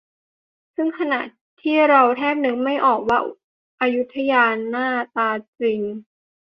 [0.75, 1.21] ซึ่งขณะ
[1.61, 3.19] ที่เราแทบนึกไม่ออกว่า
[3.81, 5.79] อยุธยาหน้าตาจริง